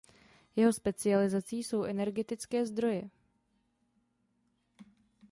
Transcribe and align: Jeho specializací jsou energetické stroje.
Jeho 0.55 0.73
specializací 0.73 1.63
jsou 1.63 1.83
energetické 1.83 2.65
stroje. 2.65 3.09